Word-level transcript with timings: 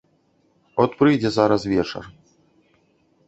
От 0.85 0.91
прыйдзе 1.01 1.31
зараз 1.35 1.61
вечар. 1.73 2.03